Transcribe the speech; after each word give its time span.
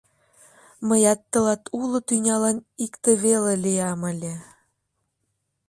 Мыят 0.87 1.19
тылат 1.31 1.63
уло 1.79 1.97
тӱнялан 2.07 2.57
икте 2.85 3.11
веле 3.23 3.53
лиям 3.63 4.01
ыле... 4.11 4.35